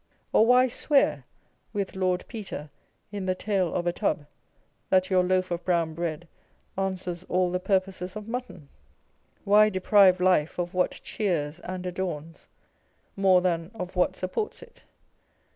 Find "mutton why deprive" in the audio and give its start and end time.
8.27-10.19